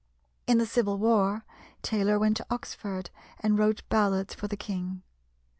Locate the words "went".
2.17-2.35